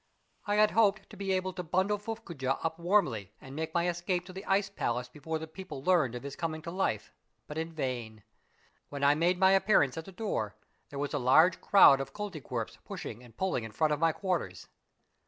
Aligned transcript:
I 0.47 0.55
had 0.55 0.71
hoped 0.71 1.11
to 1.11 1.15
be 1.15 1.31
able 1.31 1.53
to 1.53 1.61
bundle 1.61 1.99
Fuffcoojah 1.99 2.65
up 2.65 2.79
warmly 2.79 3.33
and 3.39 3.55
make 3.55 3.71
my 3.71 3.87
escape 3.87 4.25
to 4.25 4.33
the 4.33 4.43
ice 4.45 4.67
palace 4.67 5.07
before 5.07 5.37
the 5.37 5.45
people 5.45 5.83
learned 5.83 6.15
of 6.15 6.23
his 6.23 6.35
coming 6.35 6.63
to 6.63 6.71
life, 6.71 7.11
but 7.45 7.55
in 7.55 7.71
vain. 7.71 8.23
When 8.89 9.03
I 9.03 9.13
made 9.13 9.37
my 9.37 9.51
appearance 9.51 9.97
at 9.99 10.05
the 10.05 10.11
door, 10.11 10.55
there 10.89 10.97
was 10.97 11.13
a 11.13 11.19
large 11.19 11.61
crowd 11.61 12.01
of 12.01 12.13
Koltykwerps 12.13 12.79
pushing 12.83 13.21
and 13.21 13.37
pulling 13.37 13.63
in 13.63 13.71
front 13.73 13.93
of 13.93 13.99
my 13.99 14.11
quarters. 14.11 14.67